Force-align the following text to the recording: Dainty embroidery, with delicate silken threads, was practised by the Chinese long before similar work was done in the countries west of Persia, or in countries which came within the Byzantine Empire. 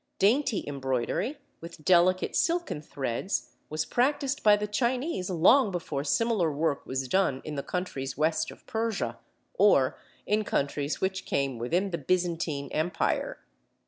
Dainty 0.17 0.63
embroidery, 0.65 1.37
with 1.59 1.85
delicate 1.85 2.35
silken 2.35 2.81
threads, 2.81 3.51
was 3.69 3.85
practised 3.85 4.41
by 4.41 4.55
the 4.55 4.65
Chinese 4.65 5.29
long 5.29 5.69
before 5.69 6.03
similar 6.03 6.51
work 6.51 6.83
was 6.87 7.07
done 7.07 7.39
in 7.45 7.53
the 7.53 7.61
countries 7.61 8.17
west 8.17 8.49
of 8.49 8.65
Persia, 8.65 9.19
or 9.59 9.99
in 10.25 10.43
countries 10.43 11.01
which 11.01 11.27
came 11.27 11.59
within 11.59 11.91
the 11.91 11.99
Byzantine 11.99 12.69
Empire. 12.71 13.41